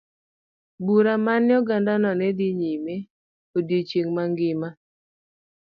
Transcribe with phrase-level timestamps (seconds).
[0.85, 2.95] Bura ma ne ong'adno ne dhi nyime
[3.57, 4.69] odiechieng' mangima.